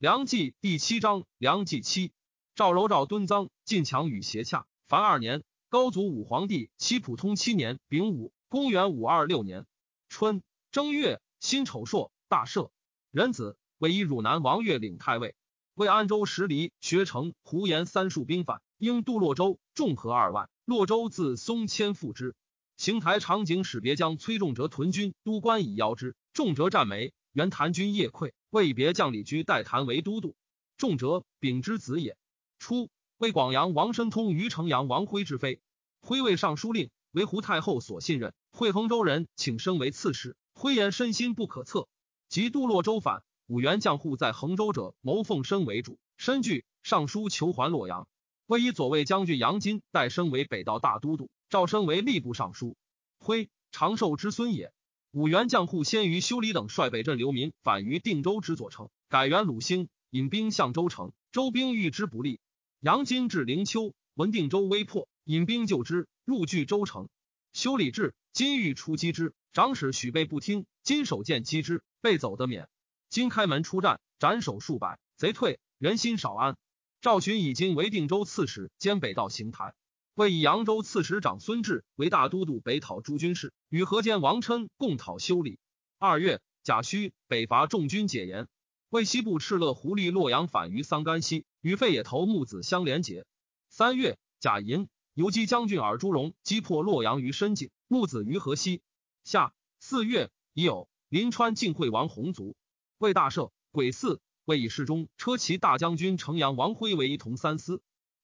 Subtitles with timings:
[0.00, 2.12] 梁冀第七章，梁冀七，
[2.54, 4.64] 赵柔赵敦臧晋强与邪洽。
[4.86, 9.66] 凡二年，高祖武皇帝七普通七年丙午，公元五二六年
[10.08, 10.40] 春
[10.70, 12.70] 正月，辛丑朔，大赦。
[13.10, 15.34] 仁子为以汝南王岳领太尉，
[15.74, 20.48] 为安州十里学成胡延三数兵反，应渡洛州，众合二万。
[20.64, 22.36] 洛州自松迁复之。
[22.76, 28.32] 邢台长景使别将崔仲哲屯军都关以邀之，仲哲战没，原谭军夜溃。
[28.50, 30.34] 为别将李居代谭为都督，
[30.76, 32.16] 仲哲丙之子也。
[32.58, 35.60] 初，为广阳王申通于城阳王辉之妃，
[36.00, 38.34] 辉为尚书令，为胡太后所信任。
[38.50, 40.36] 会衡州人，请升为刺史。
[40.52, 41.86] 辉言身心不可测，
[42.28, 48.08] 及渡洛州反，五原将户在衡州者，谋奉身为主，身惧，上书求还洛阳。
[48.46, 52.76] 为以左卫将军杨金代升为北道大都督，赵升为吏部尚书。
[53.20, 54.72] 辉长寿之孙也。
[55.10, 61.12] 五原将户先于修理等率北镇流民反于定州之左城，改元鲁兴，引兵向州城。
[61.32, 62.40] 州兵遇之不利，
[62.80, 67.08] 杨金至灵丘，闻定州危迫，引兵救之，入据州城。
[67.54, 72.68] 修理至，金欲出击之，长史许备不听，金手剑击之，被走得免。
[73.08, 76.58] 金开门出战，斩首数百，贼退，人心少安。
[77.00, 79.72] 赵寻以金为定州刺史，兼北道行台。
[80.18, 85.60] 为以扬州刺史长孙志为大都督，北讨诸军事，与河间王琛共讨修理。
[85.96, 88.48] 二月，贾诩北伐众军解严，
[88.88, 93.26] 为西部敕勒胡律洛阳反于桑干西，与费野头木子相连结。
[93.68, 98.82] 三月，贾银游击将军尔朱荣击破洛阳于深井，木子于河西。
[99.22, 102.56] 夏四月，已有临川晋惠王弘族
[102.98, 103.52] 为大赦。
[103.70, 107.80] 癸巳，为以侍中车骑大将军城阳王辉为一同三司。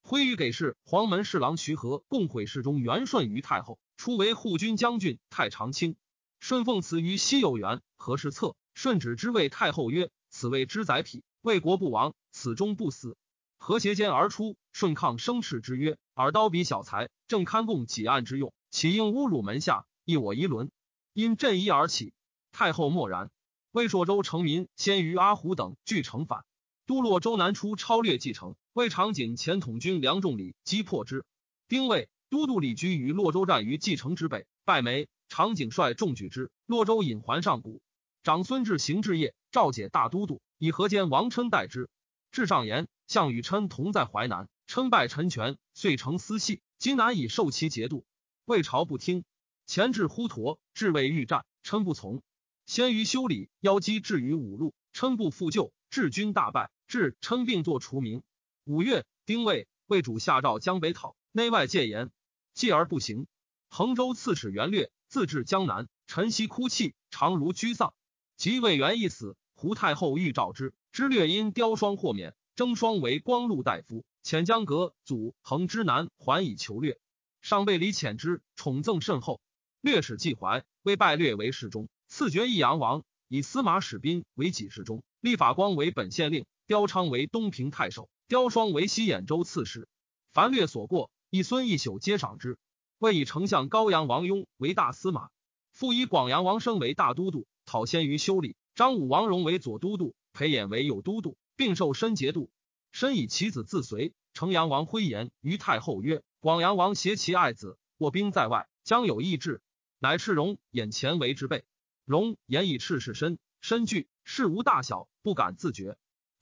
[0.07, 5.95] 徽与给事黄门侍郎徐和共毁侍中元顺于太后，初为护军将军太常卿。
[6.39, 8.55] 顺奉辞于西有元，何事策？
[8.75, 13.17] 顺指之谓太后曰：“此谓之宰匹，为国不亡，此终不死。”
[13.57, 20.69] 何斜间而出，顺抗生斥之曰：“尔刀笔小才，正堪供几案之用，岂应侮辱门下，益我一伦？”
[21.13, 22.13] 因朕疑而起。
[22.51, 23.31] 太后默然。
[23.71, 26.45] 魏朔州城民先于阿虎等俱城反，
[26.85, 28.55] 都洛州南出超略继承。
[28.75, 31.23] 为长景前统军梁仲礼击破之。
[31.69, 35.07] 丁未，都督李居于洛州战于蓟城之北，败没。
[35.29, 37.81] 长景率众举之，洛州引还上谷。
[38.21, 41.87] 长孙志行至业，召解大都督，以河间王琛代之。
[42.33, 46.61] 至上言，项羽琛同在淮南，称败陈权，遂成私系。
[46.77, 48.05] 今难以受其节度，
[48.43, 49.23] 魏朝不听。
[49.65, 52.21] 前至呼陀，至未欲战，琛不从。
[52.65, 58.21] 先于修理，邀击至于五路，琛不复救，至军大败，至琛并作除名。
[58.67, 62.09] 五月，丁未，魏主下诏江北讨，内外戒严，
[62.55, 63.27] 继而不行。
[63.69, 67.93] 衡州刺史袁略自至江南，晨曦哭泣，常如居丧。
[68.37, 76.97] 及魏元一死，胡太后欲召之，知略因雕霜豁免，征霜为光禄大夫，遣江阁祖衡之南还以求略。
[77.43, 79.41] 上被李遣之，宠赠甚厚。
[79.79, 88.09] 略使季怀为拜略为侍中，赐爵益阳王，以司马使宾为己侍中，立法光为本县令，雕昌为东平太守。
[88.27, 89.87] 刁双为西兖州刺史，
[90.33, 92.57] 凡略所过，一孙一宿皆赏之。
[92.97, 95.29] 为以丞相高阳王雍为大司马，
[95.71, 98.55] 复以广阳王生为大都督，讨先于修理。
[98.73, 102.49] 张武王荣为左都督，裴衍为右都督，并受申节度。
[102.91, 104.13] 申以其子自随。
[104.33, 109.61] 成阳王辉言于太后曰：“广阳王挟其爱子，卧兵在外，将有异志。”
[109.99, 111.63] 乃斥荣眼前为之备。
[112.05, 115.95] 荣言以赤是身，身惧事无大小，不敢自决。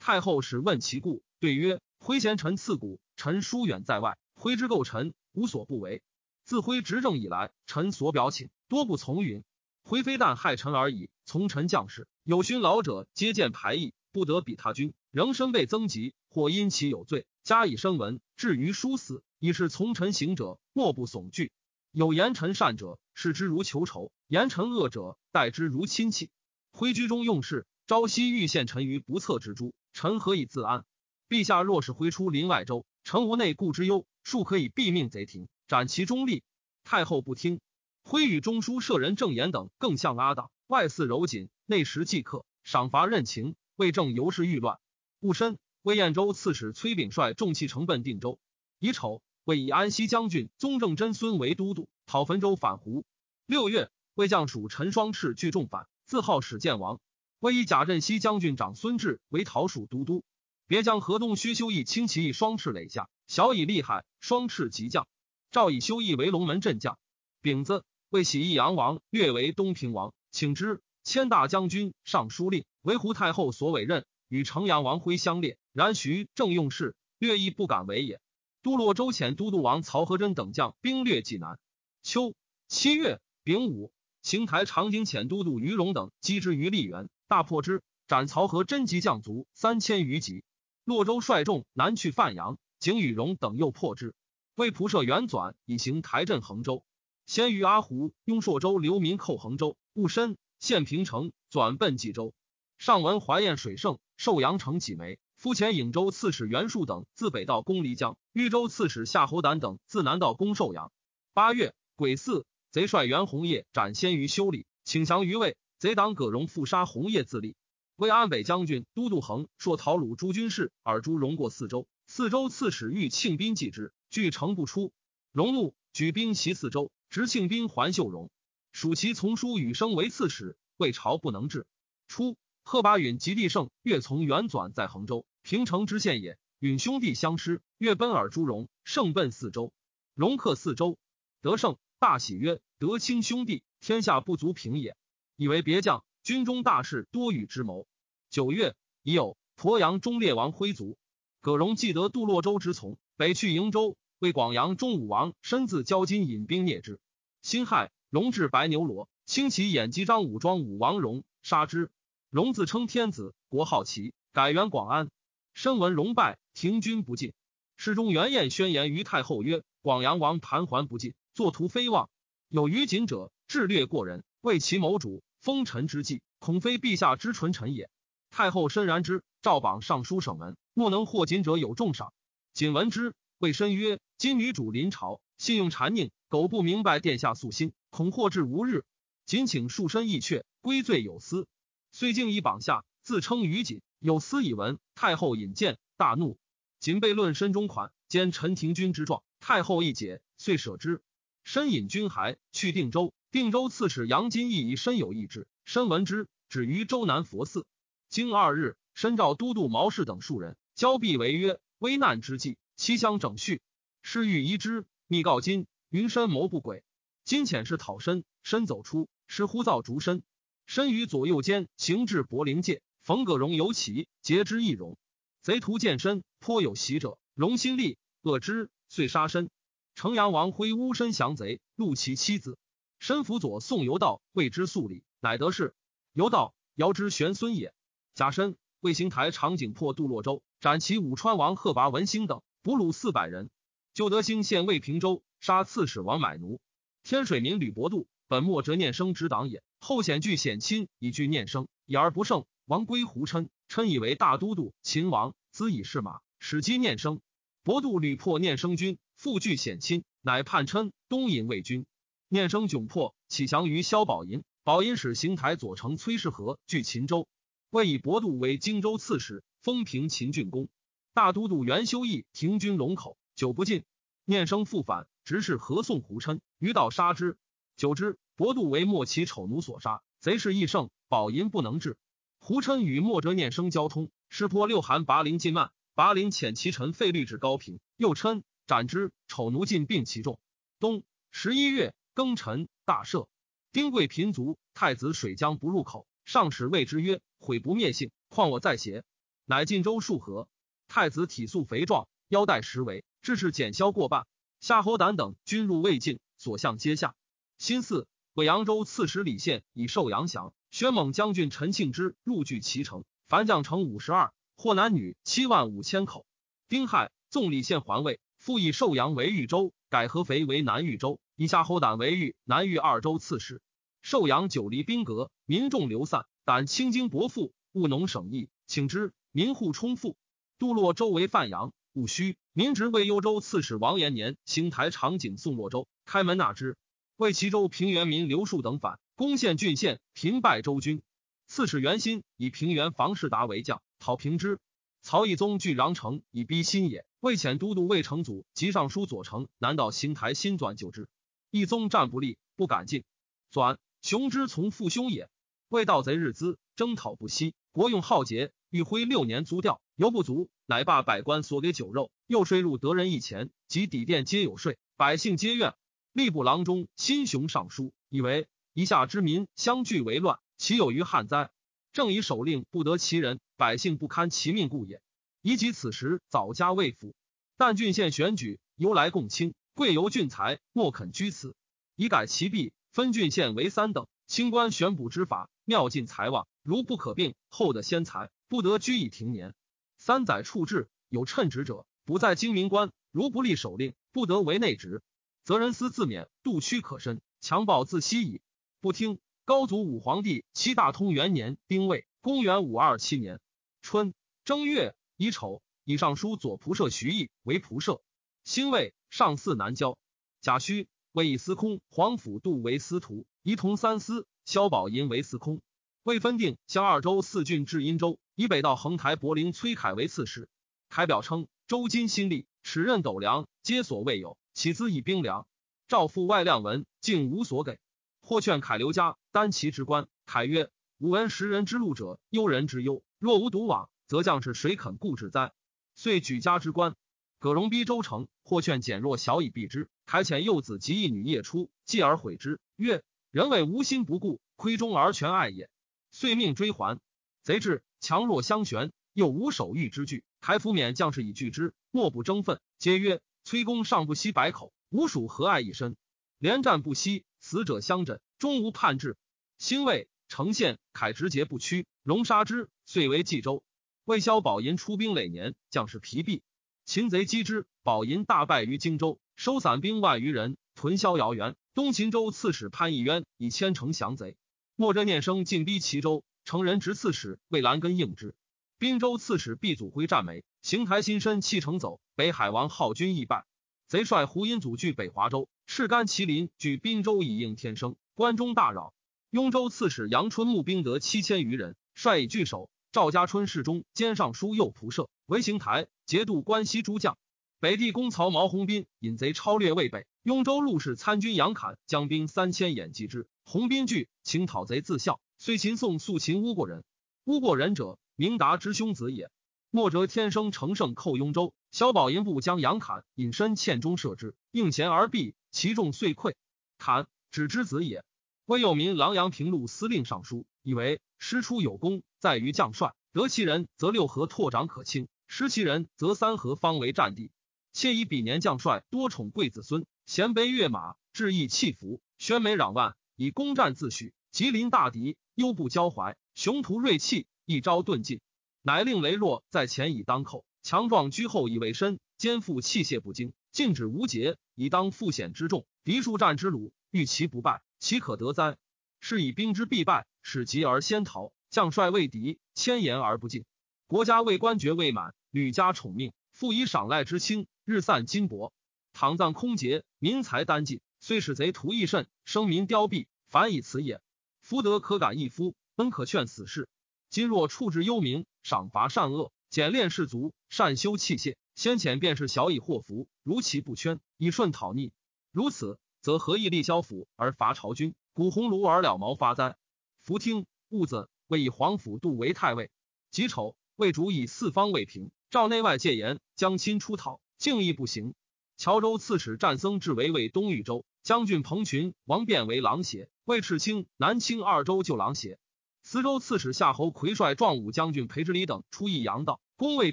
[0.06, 1.22] 太后使问其故。
[1.40, 6.02] 对曰：挥贤臣赐谷，臣疏远在外，挥之构臣无所不为。
[6.44, 9.44] 自挥执政以来，臣所表请多不从允。
[9.82, 21.50] 挥非但害臣而已，从臣将士有勋老者，皆见排异，不得比他君，仍身被增级，或因其有罪，加以声闻，至于殊死，以是从臣行者，莫不悚惧。
[21.92, 26.28] 有言臣善者，视之如求仇；言臣恶者，待之如亲戚。
[26.72, 30.84] 挥居中用事，朝夕欲陷臣于不测之诛，臣何以自安？
[31.28, 36.42] 陛下若是挥出临外州，臣无内顾之忧，庶可以毙命贼庭，斩其中立。
[36.82, 37.60] 太后不听，
[38.02, 44.80] 挥与中书舍人郑言等更向阿党，外似柔谨，内实忌客，赏罚任情，为政尤是欲乱。
[45.20, 48.40] 戊申，魏燕州刺史崔炳率众弃城奔定州。
[48.80, 53.04] 乙丑，为以安西将军宗正真孙为都督，讨汾州反胡。
[53.46, 57.00] 六月，魏将属陈双赤聚众反，自号始建王。
[57.40, 60.24] 为以贾镇西将军长孙志为讨蜀都督。
[60.66, 65.06] 别将河东薛修义轻骑双翅垒下，小以厉害，双翅急将。
[65.50, 66.98] 赵以修义为龙门镇将。
[67.42, 70.82] 丙子，为喜义阳王，略为东平王，请之。
[71.02, 78.22] 迁大将军、尚书令，为胡太后所委任，与城阳王辉相列，然徐正用事，略亦不敢为也。
[78.62, 81.58] 都洛州遣都督王曹和真等将兵略济南。
[82.02, 82.34] 秋
[82.68, 83.92] 七月丙午，
[84.22, 90.44] 邢台长景遣都督于荣等击之于利源，大破之，斩曹和真吉将卒三千余级。
[90.84, 94.14] 洛州率众南去范阳，景与荣等又破之。
[94.54, 96.84] 为仆射元纂以行台镇衡州。
[97.26, 102.34] 先于阿胡、雍朔州流民寇衡州，戊申，县平城，转奔冀州。
[102.76, 105.18] 上闻怀燕水盛，寿阳城几枚。
[105.36, 110.92] 夫前颍州刺史袁术等自北道攻漓江，豫州刺史夏侯胆等自南道攻寿阳。
[111.32, 115.56] 八月癸巳，贼帅袁弘业斩先于修理，请降于魏。
[115.78, 117.56] 贼党葛荣复杀红叶自立。
[117.96, 121.86] 魏安北将军都督衡朔讨虏诸军事，尔诸荣过四州。
[122.06, 124.92] 四州刺史欲庆兵继之，拒城不出。
[125.32, 126.90] 荣怒，举兵袭四州。
[127.08, 128.28] 执庆兵还秀荣，
[128.72, 131.64] 属其从叔与生为刺史，魏朝不能治。
[132.08, 139.72] 初，贺拔允及帝胜越从元纂在衡州平城之县也，允兄弟相失，越奔尔朱荣，胜奔四州。
[140.14, 140.98] 荣克四州，
[141.40, 144.96] 得胜，大喜曰：“得卿兄弟，天下不足平也。”
[145.36, 147.86] 以为别将，军中大事多与之谋。
[148.30, 150.96] 九月，已有鄱阳中烈王徽族，
[151.40, 157.00] 葛荣既得杜洛州之从，北去瀛州，为广阳中武王身自交金引兵灭之。
[157.42, 161.90] 辛亥，荣至白牛罗，轻骑演击张武庄武王荣，杀之。
[162.30, 165.10] 荣自称天子，国号齐，改元广安。
[165.52, 167.32] 身闻荣败，停军不进。
[167.76, 172.08] 侍中元彦宣言于太后曰：“广阳王盘桓不进，作图非望。
[172.48, 177.88] 有于谨者，智略过人，为其谋主，封臣之计，恐非陛下之纯臣也。”
[178.28, 182.12] 太后深然之，诏榜尚书省门，莫能获锦者有重赏。
[182.52, 188.84] 谨闻之，谓申曰：“今女主临朝，信用谗佞。”苟不明白殿下素心，恐获至无日。
[189.24, 191.46] 仅请束身义阙，归罪有司。
[191.90, 193.80] 遂敬以榜下，自称于锦。
[193.98, 196.36] 有司以闻，太后引见，大怒。
[196.80, 199.22] 仅被论身中款，兼陈廷君之状。
[199.40, 201.00] 太后一解，遂舍之。
[201.44, 203.14] 身引军还，去定州。
[203.34, 207.66] 定州刺史杨金义以身有异志，身闻之，止于州南佛寺。
[208.08, 213.60] 经二日，申召都督毛氏等数人，交臂为约：“危难之际，其相整序。
[214.02, 216.84] 是欲移之，密告金。”云深谋不轨，
[217.24, 220.22] 今遣是讨身，身走出，是呼造逐身，
[220.64, 224.96] 身于左右间行至柏林界，冯葛荣尤其截之易容。
[225.42, 229.50] 贼徒见身，颇有喜者，荣心力恶之，遂杀身。
[229.96, 232.56] 城阳王挥乌身降贼，戮其妻子。
[233.06, 235.74] 身辅佐宋游道，谓之肃礼，乃得势。
[236.14, 237.74] 游道遥之玄孙也。
[238.14, 243.50] 假身魏行台长景破杜洛州，斩其武川王贺拔文兴等，俘虏四百人。
[243.92, 245.22] 旧德兴县魏平州。
[245.38, 246.62] 杀刺史王买奴，
[247.02, 252.46] 天水民吕伯度本莫折念生之党也，后显拒显亲以拒念生，以而不胜。
[252.64, 254.72] 王归胡琛，琛以为大都督。
[254.80, 257.20] 秦王兹以是马，使击念生。
[257.64, 261.84] 伯度屡破念生军，复拒显亲，乃叛琛，东引魏军。
[262.28, 264.44] 念生窘迫，起降于萧宝寅。
[264.62, 267.28] 宝寅使邢台左丞崔世和据秦州，
[267.70, 270.68] 魏以伯度为荆州刺史，封平秦郡公。
[271.12, 273.84] 大都督袁修义停军龙口，久不进，
[274.24, 275.06] 念生复返。
[275.24, 277.38] 直是合宋胡琛，于道杀之。
[277.76, 281.96] 久之，伯度为莫其丑奴所杀，贼势亦盛，宝寅不能治。
[282.40, 289.12] 胡琛与莫哲念生交通，师破六韩拔陵进慢，拔陵遣其臣费律至高平，又琛斩之。
[289.28, 290.38] 丑奴尽并其众。
[290.78, 293.26] 冬十一月庚辰，大赦。
[293.72, 299.04] 丁贵贫卒，太子水将不入口，上使谓之曰：“毁不灭性，况我在邪？”
[299.46, 300.48] 乃晋州数河。
[300.86, 304.26] 太子体素肥壮，腰带十围，致是减消过半。
[304.60, 307.14] 夏侯胆等军入魏境，所向皆下。
[307.58, 310.54] 新四，为扬州刺史李宪以受阳降。
[310.70, 316.26] 宣猛将军陈庆之入据其城，凡将城五十二，或男女七万五千口。
[316.68, 323.62] 丁亥，纵李宪还魏，复以寿阳为豫州，改合肥为南豫州，以夏侯胆为豫南豫二州刺史。
[324.02, 330.16] 寿阳久离兵革，民众流散，胆轻经薄赋，务农省役，请之，民户充富。
[330.58, 331.72] 杜洛周为范阳。
[331.92, 336.76] 戊戌，民职为幽州刺史王延年行台长景宋洛州，开门纳之。
[337.14, 341.02] 为齐州平原民刘树等反，攻陷郡县，平败州军。
[341.46, 344.58] 刺史袁心以平原房士达为将，讨平之。
[345.02, 351.08] 曹义宗据穰城以逼新野，魏遣都督魏成祖及尚书左丞南道行台新纂旧之。
[351.50, 353.02] 义宗战不利，不敢进。
[353.50, 355.30] 转雄之从父兄也。
[355.70, 358.52] 魏盗贼日资，征讨不息，国用浩劫。
[358.68, 365.72] 欲挥六年租调，犹不足，乃罢百官所给酒肉，又税入得人一钱，及底店皆有税，百姓皆怨。
[366.12, 371.50] 吏部郎中心雄上书，以为以下之民相聚为乱，其有于旱灾？
[371.94, 375.00] 正以首令不得其人，百姓不堪其命故也。
[375.44, 377.14] 以及此时早家未府，
[377.58, 381.54] 但郡县选举由来共卿，贵由郡才，莫肯居此。
[381.96, 386.48] 以改其弊，分郡县为三等，清官选补之法，妙尽财旺。
[386.62, 389.52] 如不可并，后的先才不得居以停年。
[389.98, 395.02] 三载处置，有称职者，不在京明官；如不立守令，不得为内职。
[395.42, 398.40] 则人思自免，度屈可伸，强暴自息矣。
[398.80, 399.18] 不听。
[399.44, 403.40] 高祖武皇帝七大通元年丁未，公元五二七年
[403.82, 408.02] 春正月乙丑，以尚书左仆射徐毅为仆射。
[408.42, 409.96] 辛未，上巳南郊。
[410.40, 414.26] 贾诩为以司空，皇甫度为司徒，仪同三司。
[414.44, 415.62] 萧宝寅为司空。
[416.02, 419.52] 未分定，将二州四郡至殷州，以北到横台柏林。
[419.52, 420.48] 崔凯为刺史。
[420.88, 425.46] 凯表称：周今新立，齿刃斗粮，皆所未有，岂资以兵粮？
[425.86, 427.78] 诏付外量文，竟无所给。
[428.20, 430.08] 或劝凯留家，担其之官。
[430.26, 433.02] 凯曰：“吾闻食人之路者，忧人之忧。
[433.18, 435.52] 若无独往，则将士谁肯固之哉？”
[435.96, 436.94] 遂举家之官。
[437.40, 439.88] 葛荣逼周成，或劝减弱小以避之。
[440.06, 443.02] 凯遣幼子及一女夜出，继而悔之，曰
[443.32, 445.68] ：“人谓无心不顾，亏中而全爱也。”
[446.12, 447.00] 遂命追还。
[447.42, 450.22] 贼至，强弱相悬，又无守御之具。
[450.40, 452.60] 凯抚免将士以拒之，莫不争愤。
[452.78, 455.96] 皆曰：“崔公尚不惜百口，吾属何爱一身？
[456.38, 459.16] 连战不息。”死者相枕，终无叛志。
[459.58, 463.64] 兴魏成县，凯直节不屈，荣杀之，遂为冀州。
[464.04, 466.42] 魏萧宝银出兵累年，将士疲弊，
[466.84, 471.56] 擒贼击之，宝银大败于荆州，收散兵万余人，屯萧遥原。
[471.72, 474.36] 东秦州刺史潘义渊以千城降贼。
[474.76, 478.34] 莫真念生进逼齐州，成人执刺史魏兰根应之。
[478.78, 481.98] 滨州刺史毕祖辉战没，邢台新身弃城走。
[482.14, 483.46] 北海王浩军亦败。
[483.88, 488.92] 贼率胡因祖据北华州，赤干麒麟据滨州以应天生，关中大扰。
[489.30, 492.68] 雍州刺史杨春募兵得七千余人，率以拒守。
[492.94, 497.18] 赵家春侍中兼尚书右仆射为行台节度关西诸将。
[497.58, 503.26] 北地公曹毛弘斌引贼超略渭北，雍州陆氏参军杨侃将兵三千掩击之。
[503.42, 505.20] 弘斌惧，请讨贼自效。
[505.38, 506.84] 虽秦宋肃秦乌过人，
[507.24, 509.28] 乌过人者，明达之兄子也。
[509.70, 511.52] 莫折天生乘胜寇雍州。
[511.72, 516.34] 萧宝银部将杨侃引身堑中射之，应弦而毙，其众遂溃。
[516.78, 518.04] 侃指之子也。
[518.46, 522.94] 魏有民郎阳平陆司令尚书，以为师出有功，在于将帅。
[523.12, 527.30] 得其人，则六合拓长可轻；失其人，则三合方为战地。
[527.74, 534.12] 且以比年将帅多宠贵子孙，衔杯跃马，志意气服，宣眉攘万，以攻战自诩。
[534.32, 538.22] 吉临大敌，忧不交怀，雄图锐气，一招遁尽，
[538.62, 540.46] 乃令羸弱在前以当寇。
[540.62, 545.66] 强壮居后以为身，肩负器械不精，禁止无节，以当负险之重。
[545.84, 548.56] 敌数战之虏，欲其不败，岂可得哉？
[548.98, 551.34] 是以兵之必败，使急而先逃。
[551.54, 553.44] 将帅畏敌，千言而不尽。
[553.86, 558.50] 国家为官爵未满，屡加宠命，复以赏赖之轻，日散金帛，
[558.92, 564.00] 倘葬空竭，民财殆尽，虽使贼徒益甚，生民凋敝，反以此也。
[564.40, 566.68] 夫德可感一夫，恩可劝死士。
[567.08, 569.30] 今若处置幽冥，赏罚善恶。
[569.48, 574.90] 简练士卒，善修器械，先遣便是小以祸福，如其不圈，以顺讨逆。
[575.30, 579.56] 如此，则何以立萧府而伐朝军，古鸿胪而了毛发哉？
[580.02, 582.70] 福听兀子为以皇甫度为太尉。
[583.10, 588.14] 己丑，魏主以四方未平，赵内外戒严，将亲出讨，敬意不行。
[588.56, 595.38] 乔州刺史战僧至为魏东豫州将军彭群、王辩为郎邪，魏赤卿、南清二州救郎邪。
[595.82, 599.40] 磁州刺史夏侯魁率壮武将军裴之礼等出益阳道。
[599.56, 599.92] 宫位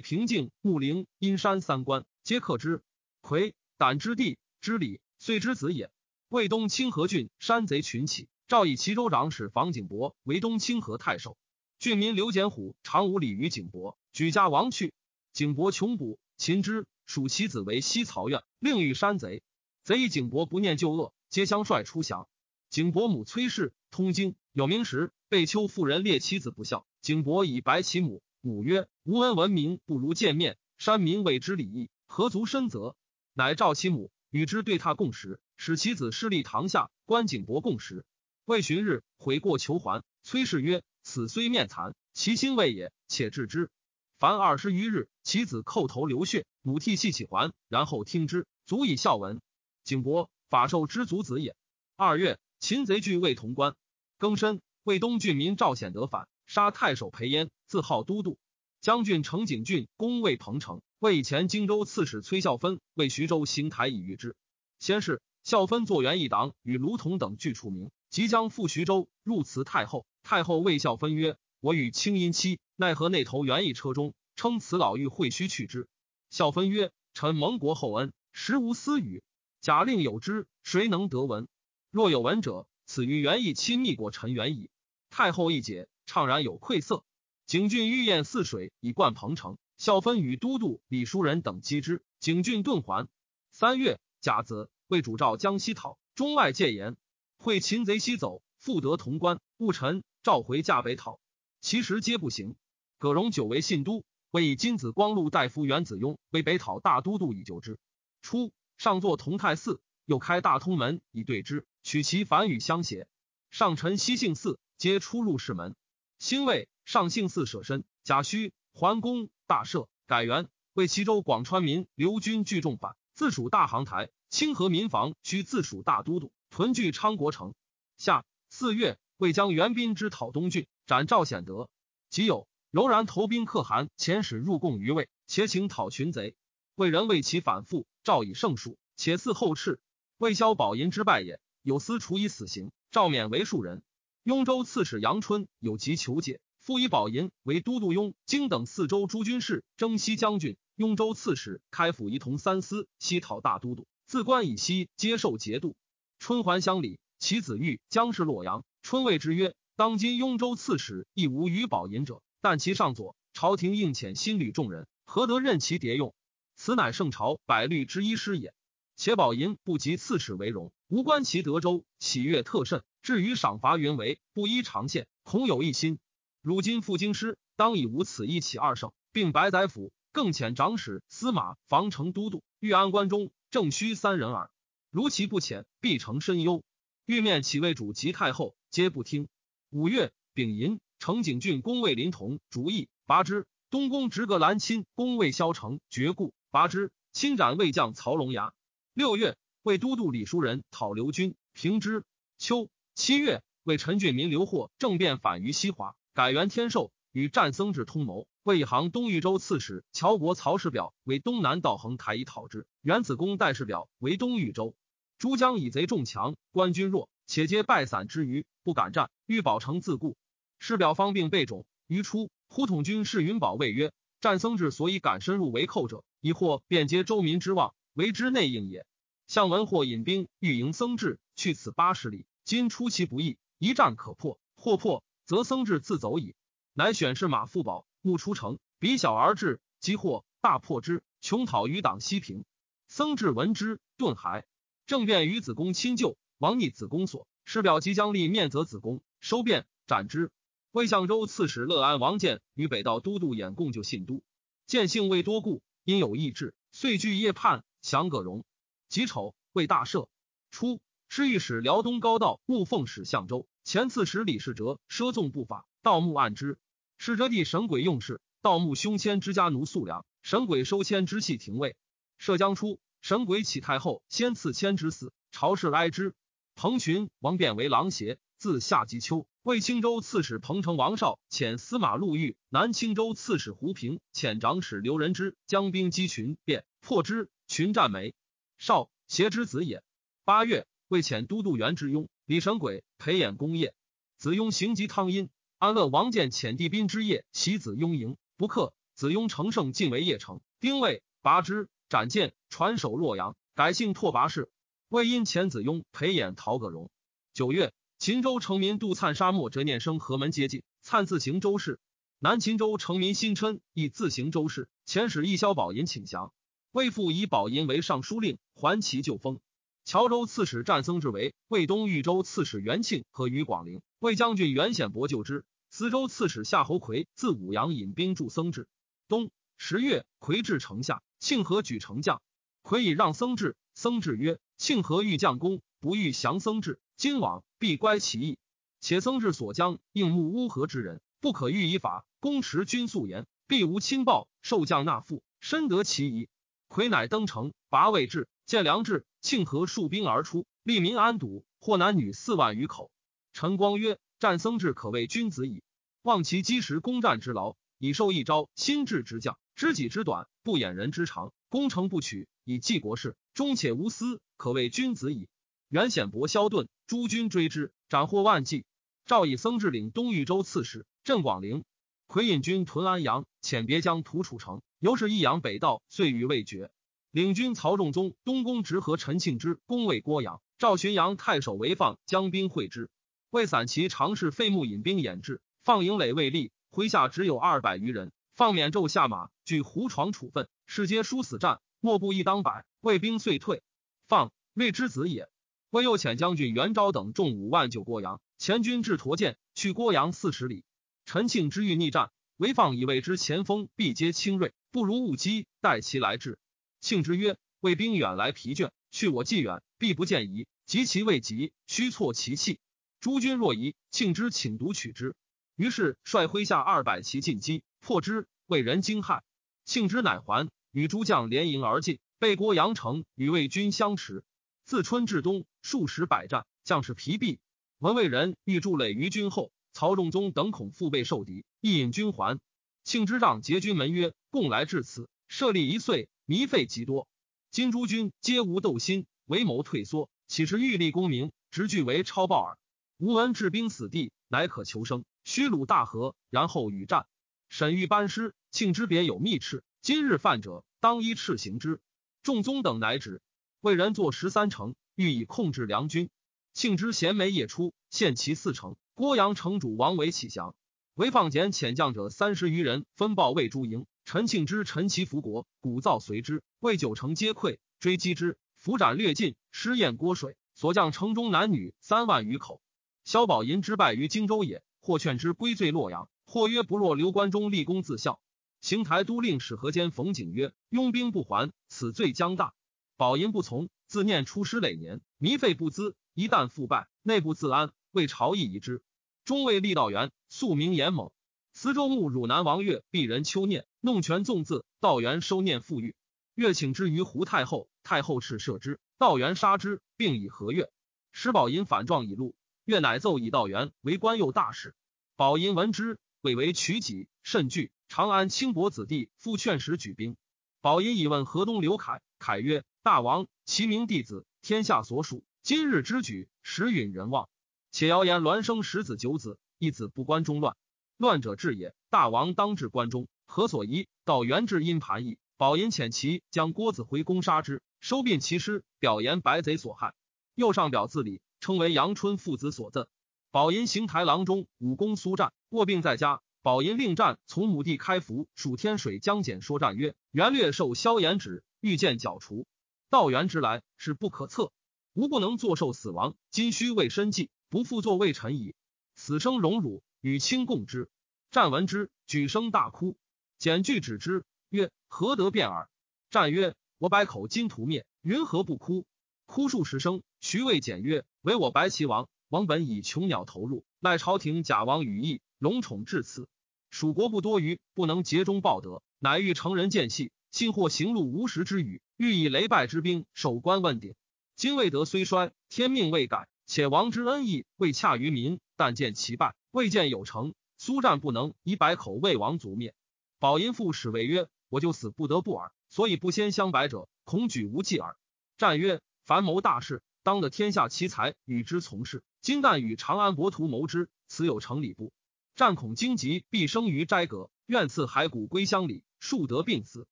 [0.00, 2.82] 平静，穆陵、阴山三关皆克之。
[3.20, 5.90] 魁胆之地之礼，遂之子也。
[6.28, 11.38] 魏东清河郡山贼群起，诏以齐州长史房景伯为东清河太守。
[11.78, 14.92] 郡民刘简虎常无礼于景伯，举家亡去。
[15.32, 19.42] 景伯穷补秦之，属其子为西曹院，令遇山贼。
[19.84, 22.28] 贼以景伯不念旧恶，皆相率出降。
[22.68, 28.22] 景伯母崔氏通经，有名时被丘妇人列妻子不孝，景伯以白其母。
[28.42, 32.96] 母曰：“吾闻闻名不如见面，山民谓之礼义，何足深责？”
[33.32, 38.04] 乃召其母与之对榻共食，使其子侍立堂下，观景伯共食。
[38.44, 40.02] 未旬日，悔过求还。
[40.24, 43.70] 崔氏曰：“此虽面残，其心未也，且治之。”
[44.18, 49.40] 凡二十余日，其子叩头流血，母涕泣起还，然后听之，足以孝文。
[49.84, 51.54] 景伯法寿之族子也。
[51.94, 53.76] 二月，擒贼据魏潼关，
[54.18, 56.26] 庚申，魏东郡民赵显德反。
[56.44, 58.38] 杀太守裴焉，自号都督。
[58.80, 64.34] 将军程景峻攻魏彭城，魏前荆州刺史崔孝芬为徐州行台以御之。
[64.80, 70.04] 先是，孝芬作元一党，与卢同等俱出名，即将赴徐州，入辞太后。
[70.22, 75.88] 太后谓孝芬曰：“我与清音妻，奈何内投元义车中，称此老欲会须去之。
[76.28, 79.24] 孝分曰：“臣蒙国厚恩，实无私语。
[79.62, 81.48] 假令有之，谁能得闻？
[81.90, 84.68] 若有闻者，此于元义亲密过臣元矣。”
[85.08, 87.04] 太后一解，怅然有愧色。
[87.46, 89.56] 景俊欲宴泗水，以灌彭城。
[89.78, 93.08] 孝分与都督李叔仁等击之，景俊遁还。
[93.52, 96.94] 三月，甲子，为主召江西讨，中外戒严。
[97.42, 99.40] 会擒贼西走，复得潼关。
[99.56, 101.18] 戊辰，召回驾北讨。
[101.60, 102.54] 其实皆不行。
[102.98, 107.80] 葛荣久为信都，为以金子光禄大夫元子雍为北讨大都督以救之。
[108.20, 113.08] 初，上作同泰寺，又开大通门以对之，取其反与相协。
[113.50, 115.74] 上臣西幸寺皆出入士门。
[116.20, 120.48] 兴魏，上幸寺舍身，贾诩桓公大赦，改元。
[120.74, 124.10] 为齐州广川民刘军聚众反，自属大行台。
[124.30, 127.54] 清河民防需自属大都督，屯据昌国城。
[127.96, 130.66] 夏四月，为将援兵之讨东郡。
[130.84, 131.70] 斩赵显德，
[132.10, 136.36] 即有柔然投兵可汗遣使入贡于魏，且请讨群贼。
[136.74, 139.80] 魏人为其反复，赵以胜数，且赐后赤。
[140.18, 143.82] 魏萧宝银之败也，有司处以死刑，赵免为庶人。
[144.22, 150.58] 雍州刺史杨春有疾求解，复以宝银为都督雍京等四州诸军事，征西将军。
[150.76, 155.76] 雍州刺史开府仪同三司，西讨大都督，自关以西接受节度。
[156.22, 159.56] 春还乡里，其子玉将至洛阳，春谓之曰。
[159.74, 166.14] 当今雍州刺史亦无与宝银者，但其上左，朝廷应遣新旅众人，何得任其迭用？
[166.54, 168.54] 此乃圣朝百虑之一师也。
[168.94, 172.84] 且宝银不及刺史为荣，无关其德州，喜悦特甚。
[173.02, 175.98] 至于赏罚云为，不依常宪，恐有一心。
[176.40, 184.51] 如今复京师，当以无此一起二胜，并白宰府，更遣长史、司马、防城都督、御安关中，正须三人耳。
[184.92, 186.62] 如其不遣，必成深忧。
[187.06, 189.26] 欲面启魏主及太后，皆不听。
[189.70, 193.46] 五月，丙寅，程景峻攻魏临潼，主意拔之。
[193.70, 196.92] 东宫直阁兰钦攻魏萧城，绝故拔之。
[197.10, 198.52] 亲斩魏将曹龙牙。
[198.92, 202.04] 六月，魏都督李叔仁讨刘军，平之。
[202.36, 208.26] 秋七月，为陈俊民刘获政变反于西华，改元天寿，与战僧制通谋。
[208.42, 212.66] 魏以行东豫州刺史乔国曹氏表为东南道衡台以讨之。
[212.82, 214.74] 元子公代氏表为东豫州。
[215.22, 217.08] 诸将以贼众强，官军弱。
[217.28, 220.16] 且皆败散之余，不敢战，欲保城自固。
[220.58, 221.64] 师表方病被肿。
[221.86, 228.84] 于初，忽统军士云宝谓曰：“战僧之所以敢深入为寇者，以获便接周民之望，为之内应也。
[229.28, 232.26] 向文或引兵欲迎僧制，去此八十里。
[232.44, 236.34] 今出其不意，一战可破，或破，则僧制自走矣。
[236.72, 242.44] 乃选士马富宝，目出城，比小而至，即获大破之，穷讨余党西平。
[242.88, 244.42] 僧制闻之，顿骸。
[244.86, 250.32] 政变于子宫亲旧。”王逆子宫所，师表即将立面则子宫，收变斩之。
[250.72, 254.24] 魏相州刺史乐安王建与北道都督演共就信都，
[254.66, 258.44] 见性未多故，因有异志，遂据夜叛，降葛荣。
[258.88, 260.08] 己丑，为大赦。
[260.50, 266.58] 初，侍御史辽东高道穆奉使相州，前刺史李世哲奢纵不法，盗墓案之。
[266.98, 271.76] 世哲弟神鬼用事，盗墓凶迁之家奴素粮，神鬼收迁之系廷尉。
[272.18, 276.14] 涉江初，神鬼启太后，先赐迁之死，朝士哀之。
[276.54, 288.14] 彭群王变为狼邪，自夏及秋，魏青州刺史彭城王绍遣司马陆玉，南青州刺史胡平遣长史刘仁之将兵击群变，破之，群战没。
[288.56, 289.82] 绍邪之子也。
[290.24, 293.74] 八月，魏遣都督元之雍、李神鬼培演功业。
[294.16, 298.72] 子雍行及汤阴，安乐王建遣帝宾之夜袭子雍营，不克。
[298.94, 304.50] 子雍乘胜进为邺城，丁未，拔之，斩剑，传首洛阳，改姓拓跋氏。
[304.88, 306.90] 魏因遣子雍陪演陶葛荣。
[307.34, 311.78] 九月，秦州城民杜灿沙漠折念生河门接近，灿自行周氏。
[312.18, 316.32] 南秦州城民辛琛亦自行周氏，遣使义萧宝银请降。
[316.70, 319.38] 魏父以宝银为尚书令，还其旧封。
[319.84, 323.82] 乔州刺史战僧之为魏东豫州刺史元庆和于广陵。
[323.98, 325.44] 魏将军袁显伯救之。
[325.68, 328.66] 司州刺史夏侯魁自武阳引兵助僧至。
[329.08, 332.20] 冬十月，魁至城下，庆和举城将，
[332.62, 333.56] 魁以让僧制。
[333.74, 334.40] 僧制曰。
[334.58, 336.80] 庆和欲将功，不欲降僧制。
[336.96, 338.38] 今往必乖其意。
[338.80, 342.04] 且僧制所将应募乌合之人，不可欲以法。
[342.18, 344.26] 公持君素言，必无亲报。
[344.42, 346.28] 受将纳赋，深得其宜。
[346.66, 349.06] 魁乃登城，拔魏志，见良志。
[349.20, 352.90] 庆和数兵而出，利民安堵，获男女四万余口。
[353.32, 355.62] 陈光曰：“战僧制可谓君子矣。
[356.02, 361.32] 望其积时攻战之劳，以受一招心智之将，知己之短，不掩人之长。
[361.48, 365.28] 攻城不取，以济国事，忠且无私。”可谓君子矣。
[365.68, 368.64] 袁显伯萧盾诸军追之，斩获万计。
[369.06, 371.64] 赵以僧制领东豫州刺史，镇广陵。
[372.06, 376.70] 魁引军屯安阳，遣别将屠楚城，由是益阳北道，遂与未决。
[377.10, 382.90] 领军曹仲宗东宫直和陈庆之攻魏郭阳，赵巡阳太守为放将兵会之。
[383.30, 388.12] 魏散骑常侍费穆引兵掩至，放营垒未立，麾下只有二百余人。
[388.42, 392.66] 放免胄下马，据胡床处分，士皆殊死战，莫不一当百。
[392.80, 393.62] 魏兵遂退。
[394.08, 395.28] 放魏之子也。
[395.70, 400.64] 魏又遣将军袁昭等众五万救郭阳，前军至驼剑，去郭阳四十里。
[401.06, 406.36] 陈庆之欲逆战，韦放以为之前锋必皆轻锐，不如误击，待其来至。
[406.80, 410.48] 庆之曰：“魏兵远来疲倦，去我既远，必不见疑。
[410.66, 412.58] 及其未及，须挫其气。
[412.98, 415.14] 诸军若疑，庆之请独取之。
[415.54, 419.22] 于是率麾下二百骑进击，破之，为人惊骇。
[419.64, 424.22] 庆之乃还，与诸将连营而进，被郭阳城，与魏军相持。
[424.64, 427.40] 自春至冬，数十百战，将士疲弊。
[427.78, 432.38] 闻魏人欲筑垒于军后。”曹仲宗等恐腹背受敌，亦引军还。
[432.84, 437.08] 庆之让结军门曰：“共来至此，设立一岁，糜费极多。
[437.50, 442.58] 今诸军皆无斗心，为谋退缩，岂是欲立功名，直据为超暴耳？
[442.98, 445.06] 吾闻治兵死地，乃可求生。
[445.24, 447.06] 须鲁大河，然后与战。
[447.52, 451.82] 沈玉班师，庆之别有密敕，今日犯者，当依敕行之。
[452.22, 453.20] 众宗等乃止。
[453.60, 456.08] 魏人作十三城，欲以控制梁军。
[456.54, 460.54] 庆之衔枚夜出，献其四城。”郭阳城主王维起降，
[460.94, 463.84] 韦放简遣将者三十余人，分报魏诸营。
[464.06, 470.38] 陈庆之、陈其福国，鼓噪随之，魏九城皆溃，追击之，伏斩略尽，失宴郭水。
[470.54, 472.62] 所将城中男女三万余口。
[473.04, 478.18] 萧宝寅之败于荆州也，或劝之归罪洛阳，或曰不若刘关中立功自效。
[478.62, 482.54] 邢台都令史河间冯景曰：拥兵不还，此罪将大。
[482.96, 487.72] 宝银不从，自念出师累年，糜费不资，一旦复败，内部自安。
[487.90, 488.82] 为朝议疑之，
[489.26, 491.10] 中尉立道元素名严猛。
[491.52, 494.64] 司州牧汝南王岳鄙人秋念，弄权纵字。
[494.80, 495.94] 道元收念富裕，
[496.34, 498.80] 岳请之于胡太后，太后敕赦之。
[498.96, 500.70] 道元杀之，并以和岳。
[501.12, 504.74] 石宝银反状已录，岳乃奏以道元为官右大使。
[505.14, 507.72] 宝银闻之，谓为取己，甚惧。
[507.88, 510.16] 长安轻薄子弟，复劝使举兵。
[510.60, 515.24] 宝银以问河东刘凯，凯曰：“大王，其名弟子，天下所属。
[515.42, 517.28] 今日之举，时允人望。”
[517.72, 520.56] 且谣言栾生十子九子，一子不关中乱，
[520.96, 521.74] 乱者治也。
[521.90, 523.88] 大王当治关中，何所疑？
[524.04, 525.18] 道元至阴盘矣。
[525.36, 529.92] 宝银遣其将郭子回攻杀之，收并其师，表言白贼所害。
[530.36, 532.86] 右上表自礼，称为阳春父子所赠。
[533.32, 536.20] 宝银行台郎中，武功苏战，卧病在家。
[536.42, 542.46] 宝银令战，从母地开服，蜀天水将简说战曰：“元略受萧衍旨，欲见剿除。
[542.90, 544.52] 道元之来，是不可测。
[544.92, 548.54] 吾不能坐受死亡，今须为身计。”不复作魏臣矣。
[548.96, 550.90] 此生荣辱，与卿共之。
[551.30, 552.98] 战闻之，举声大哭。
[553.38, 555.70] 简句止之，曰：“何得变耳？”
[556.10, 558.84] 战曰：“我百口金屠灭，云何不哭？”
[559.24, 560.02] 哭数十声。
[560.20, 566.30] 徐渭简曰：“唯我白齐王，王本以穷鸟投入，赖朝廷假王羽翼，龙宠至此。
[566.70, 573.94] 蜀国不多余，不能竭忠报德，乃欲成人见隙，信或行路无实之语，欲以雷败之兵守关问鼎。
[574.34, 580.32] 今未得虽衰，天命未改。”且王之恩义未洽于民，但见其败，未见有成。
[580.56, 582.74] 苏战不能以百口魏王族灭。
[583.18, 587.94] 宝音父使谓曰：“我就死不得不耳，所以不先相百者，恐举无忌耳。”
[588.38, 592.02] 战曰：“凡谋大事，当得天下奇才与之从事。
[592.22, 594.92] 今旦与长安伯图谋之，此有成礼不？
[595.34, 599.88] 战恐荆棘必生于斋阁，愿赐骸骨归乡里，庶得病死。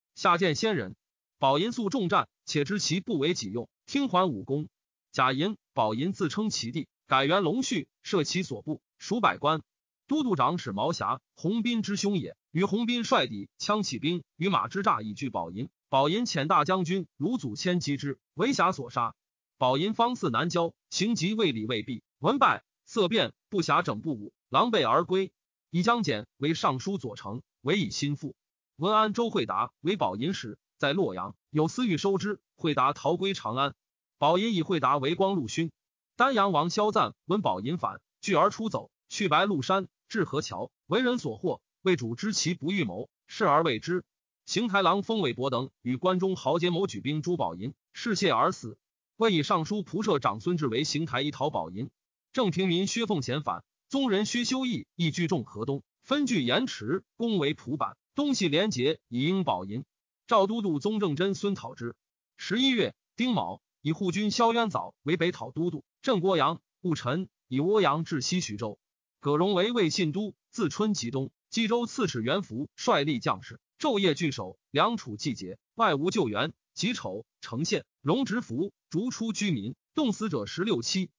[0.15, 0.95] 下见先人。”
[1.39, 4.69] 宝银素重战，且知其不为己用，听还武功。
[5.11, 9.61] 贾银、宝银自称其弟，改元龙绪，设其所部，属百官。
[10.07, 12.37] 都督长史毛霞，洪斌之兄也。
[12.51, 15.67] 与洪斌率抵羌起兵，与马之诈以拒宝银。
[15.89, 19.15] 宝银遣大将军卢祖谦击之，为侠所杀。
[19.57, 25.31] 宝银方似南郊，行及未礼未毕，文败色变，不暇整不武，狼狈而归。
[25.71, 28.35] 以将简为尚书左丞，委以心腹。
[28.75, 33.73] 文安周惠达为宝银使，在洛阳有私欲收之，惠达逃归长安。
[34.19, 35.71] 宝银以惠达为光禄勋，
[36.15, 41.59] 丹阳王萧赞闻宝银反，拒而出走，去白鹿山，至河桥，为人所获。
[41.81, 44.03] 为主知其不预谋，视而未之。
[44.45, 48.77] 邢台郎封韦伯等与关中豪杰谋举兵诛宝银，失谢而死。
[49.15, 51.89] 魏以尚书仆射长孙志为邢台一讨宝银。
[52.33, 59.83] 郑平民薛凤贤反，宗人薛修义亦聚众河东，分据盐池，攻为蒲坂，东西连结，以应保银。
[60.27, 61.93] 赵都督宗正真孙讨之。
[62.37, 63.61] 十一月丁卯。
[63.81, 66.61] 以护军萧渊藻为北讨都督，镇郭阳。
[66.81, 68.79] 戊辰，以涡阳至西徐州。
[69.19, 76.53] 葛荣为魏信都，自春及冬，冀州刺史元福率力将士，昼夜聚守，梁楚季节，外无救援。
[76.75, 81.09] 己丑，城县，荣执服，逐出居民，冻死者十六七。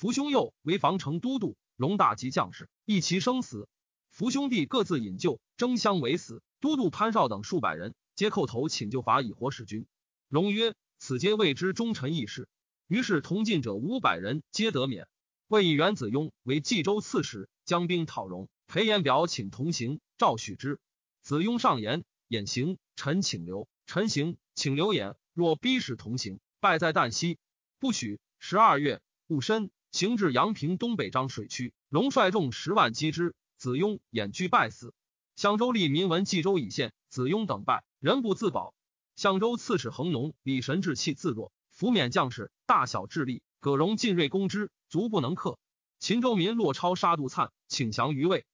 [0.00, 3.68] 福兄幼为防城都督，荣大及将士，一其生死。
[4.08, 6.42] 福兄弟各自引咎，争相为死。
[6.58, 9.86] 都督潘绍等数百人，皆叩头请救法以活使君。
[10.30, 12.48] 荣曰：“此皆未知忠臣义士。”
[12.88, 15.06] 于是同进者五百人，皆得免。
[15.48, 18.48] 魏以元子雍为冀州刺史，将兵讨荣。
[18.68, 20.80] 裴延表请同行，赵许之。
[21.20, 23.68] 子雍上言：“衍行，臣请留。
[23.84, 25.14] 臣行，请留也。
[25.34, 27.36] 若逼使同行，败在旦夕，
[27.78, 29.70] 不许。”十二月，戊申。
[29.92, 34.94] 行至阳平东北漳水区，龙率众十万击之，子雍掩居败死。
[35.34, 38.74] 襄州吏民闻冀州已陷，子雍等败，人不自保。
[39.16, 45.58] 襄州刺史恒农李神志气自若，抚免将士，大小智力，葛荣进锐攻之，卒不能克。
[45.98, 48.46] 秦州民洛超杀杜灿，请降于魏。